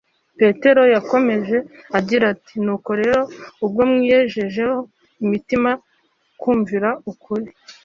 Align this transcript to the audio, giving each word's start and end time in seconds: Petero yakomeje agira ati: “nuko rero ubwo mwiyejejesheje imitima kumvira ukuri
Petero 0.39 0.83
yakomeje 0.95 1.57
agira 1.97 2.23
ati: 2.33 2.53
“nuko 2.65 2.89
rero 2.99 3.19
ubwo 3.65 3.81
mwiyejejesheje 3.89 4.63
imitima 5.25 5.71
kumvira 6.41 6.89
ukuri 7.11 7.47